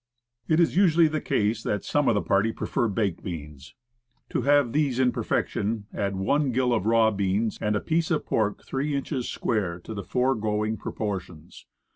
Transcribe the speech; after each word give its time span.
It 0.47 0.59
is 0.59 0.75
usually 0.75 1.07
the 1.07 1.21
case 1.21 1.61
that 1.61 1.83
some 1.85 2.07
of 2.07 2.15
the 2.15 2.23
party 2.23 2.51
prefer 2.51 2.87
baked 2.87 3.21
beans. 3.23 3.75
To 4.29 4.41
have 4.41 4.71
these 4.73 4.97
in 4.97 5.11
perfection, 5.11 5.85
add 5.93 6.15
one 6.15 6.51
gill 6.51 6.73
of 6.73 6.87
raw 6.87 7.11
beans 7.11 7.59
and 7.61 7.75
a 7.75 7.79
piece 7.81 8.09
of 8.09 8.25
pork 8.25 8.65
three 8.65 8.95
inches 8.95 9.29
square 9.29 9.79
to 9.81 9.93
the 9.93 10.03
foregoing 10.03 10.75
proportions. 10.77 11.67